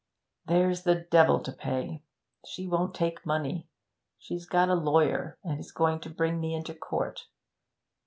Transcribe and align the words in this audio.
'There's 0.47 0.81
the 0.81 0.95
devil 0.95 1.39
to 1.39 1.51
pay. 1.51 2.01
She 2.43 2.65
won't 2.67 2.95
take 2.95 3.23
money. 3.23 3.69
She's 4.17 4.47
got 4.47 4.69
a 4.69 4.73
lawyer, 4.73 5.37
and 5.43 5.59
is 5.59 5.71
going 5.71 5.99
to 5.99 6.09
bring 6.09 6.39
me 6.41 6.55
into 6.55 6.73
court. 6.73 7.27